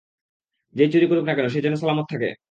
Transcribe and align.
যেই 0.75 0.89
চুরি 0.93 1.05
করুক 1.07 1.25
না 1.27 1.33
কেন, 1.33 1.47
সে 1.47 1.59
যেন 1.61 1.75
সালামত 1.75 2.05
থাকে! 2.11 2.29